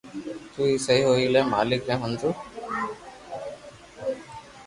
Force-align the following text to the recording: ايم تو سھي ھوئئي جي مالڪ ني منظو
ايم 0.03 0.19
تو 0.53 0.61
سھي 0.85 0.97
ھوئئي 1.07 1.25
جي 1.33 1.41
مالڪ 1.51 1.81
ني 1.89 1.95
منظو 2.03 2.29